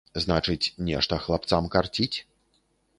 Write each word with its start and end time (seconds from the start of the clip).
Значыць, 0.23 0.71
нешта 0.89 1.21
хлапцам 1.27 1.71
карціць. 1.79 2.13